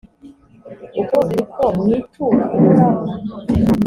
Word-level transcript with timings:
uko 1.01 1.17
ni 1.31 1.41
ko 1.53 1.63
mwitura 1.77 2.43
uhoraho? 2.55 3.01